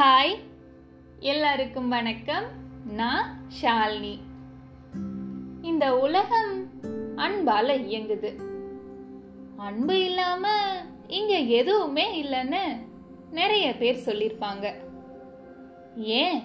[0.00, 0.38] Hi.
[1.18, 2.44] எல்லாருக்கும் வணக்கம்.
[2.90, 4.18] நான் ஷாலினி.
[5.62, 6.70] இந்த உலகம்
[7.16, 8.42] அன்பால இயங்குது.
[9.56, 10.48] அன்பு இல்லாம
[11.06, 12.60] இங்க எதுவுமே இல்லைன்னு
[13.30, 14.74] நிறைய பேர் சொல்லியிருப்பாங்க.
[15.96, 16.42] ஏன்?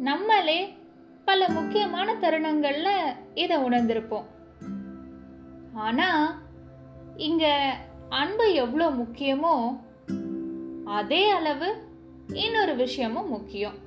[0.00, 0.76] நம்மளே
[1.24, 2.88] பல முக்கியமான தருணங்கள்ல
[3.34, 4.24] இதை உணர்ந்திருப்போம்.
[5.74, 6.40] ஆனா
[7.16, 7.76] இங்க
[8.08, 9.80] அன்பு எவ்வளோ முக்கியமோ
[10.84, 11.92] அதே அளவு
[12.32, 13.78] இன்னொரு விஷயமும் முக்கியம்.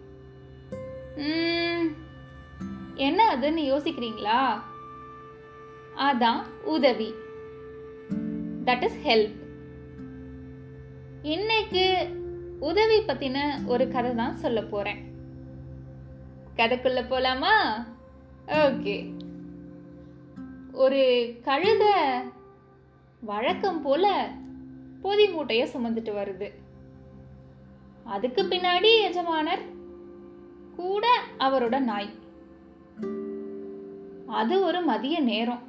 [2.95, 4.41] என்ன அதுன்னு யோசிக்கிறீங்களா?
[5.97, 7.13] அதான் உதவி.
[8.65, 9.35] தட் இஸ் ஹெல்ப்
[11.21, 11.85] இன்னைக்கு
[12.59, 15.01] உதவி பத்தின ஒரு கதை தான் சொல்ல போறேன்.
[16.55, 17.55] கதைக்குள்ள போலாமா?
[18.47, 18.95] ஓகே.
[20.71, 21.01] ஒரு
[21.45, 21.83] கழுத
[23.21, 24.29] வழக்கம் போல
[25.01, 26.51] பொதி மூட்டைய சுமந்துட்டு வருது.
[28.07, 29.59] அதுக்கு பின்னாடி எஜமானர்
[30.75, 31.07] கூட
[31.39, 32.09] அவரோட நாய்.
[34.27, 35.61] அது ஒரு மதிய நேரம்.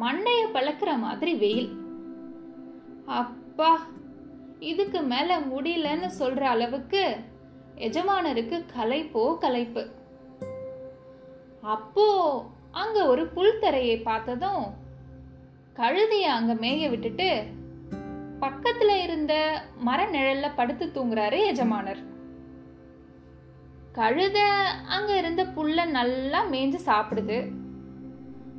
[0.00, 1.70] மண்டைய பழக்கிற மாதிரி வெயில்.
[3.06, 3.80] அப்பா
[4.58, 7.16] இதுக்கு மேல முடியலன்னு சொல்ற அளவுக்கு
[7.78, 9.88] எஜமானருக்கு களைப்போ களைப்பு.
[11.60, 12.08] அப்போ
[12.70, 14.64] அங்க ஒரு புல்தரையை பார்த்ததும்
[15.76, 17.44] கழுதைய அங்க மேய விட்டுட்டு
[18.44, 21.98] பக்கத்துல இருந்த மர நிழல்ல படுத்து தூங்குறாரு எஜமானர்.
[23.94, 24.38] கழுத
[24.88, 27.52] அங்க இருந்த புல்ல நல்லா மேய்ஞ்சு சாப்பிடுது.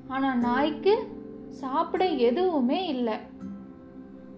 [0.08, 0.94] ஆனா நாய்க்கு
[1.50, 3.18] சாப்பிட எதுவுமே இல்லை.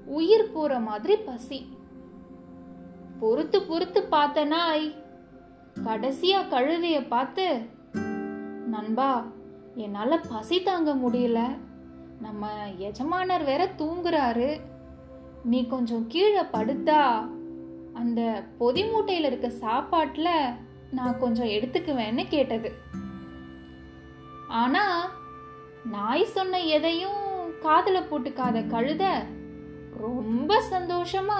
[0.06, 1.78] உயிர் போற மாதிரி பசி.
[3.20, 4.96] பொறுத்து பொறுத்து பார்த்த நாய்
[5.84, 7.60] கடைசியா கழுதைய பார்த்து
[8.68, 9.26] நண்பா
[9.76, 11.58] என்னால பசி தாங்க முடியல.
[12.22, 14.60] நம்ம எஜமானர் வேற தூங்குறாரு.
[15.52, 17.02] நீ கொஞ்சம் கீழே படுத்தா
[17.94, 20.30] அந்த பொதி மூட்டையில் இருக்க சாப்பாட்டில்
[20.92, 22.70] நான் கொஞ்சம் எடுத்துக்குவேன்னு கேட்டது.
[24.48, 24.84] ஆனா
[25.86, 27.24] நாய் சொன்ன எதையும்
[27.62, 29.04] காதுல போட்டுக்காத கழுத
[29.98, 31.40] ரொம்ப சந்தோஷமா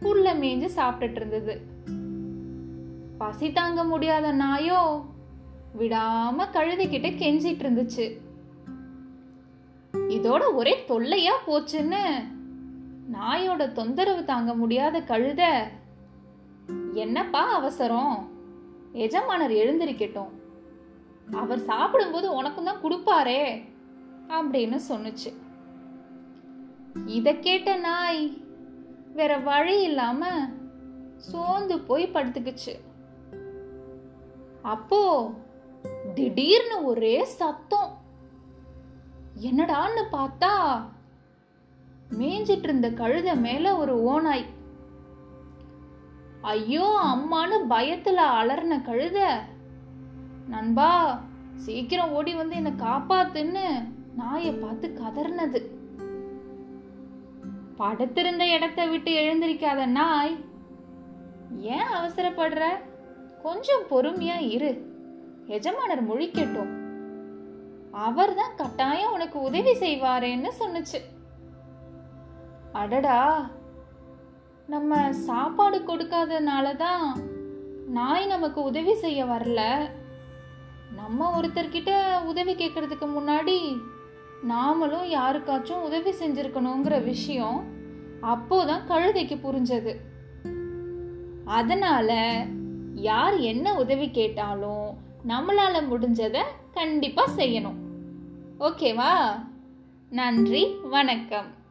[0.00, 1.54] புல்ல மேய்ஞ்சு சாப்பிட்டுட்டு இருந்தது.
[3.18, 5.04] பசி தாங்க முடியாத நாயோ
[5.78, 8.06] விடாம கழுதைகிட்ட கெஞ்சிட்டு இருந்துச்சு.
[10.16, 12.32] இதோட ஒரே தொல்லையா போச்சுன்னு
[13.12, 15.62] நாயோட தொந்தரவு தாங்க முடியாத கழுத.
[16.92, 18.28] என்னப்பா அவசரம்?
[18.92, 20.28] எஜமானர் எழுந்திருக்கட்டும்.
[21.32, 23.68] அவர் சாப்பிடும்போது உனக்கும் தான் கொடுப்பாரே
[24.28, 25.32] அப்படின்னு சொன்னுச்சு.
[27.06, 28.42] இத கேட்ட நாய்
[29.12, 30.48] வேற வழி இல்லாம
[31.16, 32.80] சோர்ந்து போய் படுத்துக்குச்சு.
[34.62, 35.30] அப்போ
[36.14, 37.98] திடீர்னு ஒரே சத்தம்.
[39.42, 40.82] என்னடான்னு பார்த்தா
[42.10, 44.44] மேய்ஞ்சிட்டு இருந்த கழுத மேல ஒரு ஓனாய்
[46.40, 49.18] ஐயோ அம்மான்னு பயத்துல அலர்ன கழுத.
[50.48, 51.20] நண்பா
[51.56, 55.72] சீக்கிரம் ஓடி வந்து என்னை காப்பாத்துன்னு நாயை பார்த்து கதர்னது
[57.76, 60.44] படுத்திருந்த இடத்த விட்டு எழுந்திருக்காத நாய்.
[61.58, 62.64] ஏன் அவசரப்படுற?
[63.42, 64.92] கொஞ்சம் பொறுமையா இரு.
[65.46, 66.72] எஜமானர் முழிக்கட்டும்.
[67.92, 71.00] அவர்தான் கட்டாயம் உனக்கு உதவி செய்வாரேன்னு சொன்னுச்சு.
[72.74, 73.50] அடடா.
[74.66, 77.22] நம்ம சாப்பாடு கொடுக்காதனால தான்
[77.86, 79.90] நாய் நமக்கு உதவி செய்ய வரல.
[80.94, 83.80] நம்ம ஒருத்தர்கிட்ட உதவி கேட்கறதுக்கு முன்னாடி
[84.48, 87.64] நாமளும் யாருக்காச்சும் உதவி செஞ்சுருக்கணுங்கிற விஷயம்
[88.22, 89.94] அப்போதான் கழுதைக்கு புரிஞ்சது.
[91.44, 92.10] அதனால
[92.94, 94.96] யார் என்ன உதவி கேட்டாலும்
[95.28, 96.42] நம்மளால முடிஞ்சதை
[96.72, 97.80] கண்டிப்பாக செய்யணும்.
[98.60, 99.12] ஓகேவா?
[100.10, 101.62] நன்றி வணக்கம்.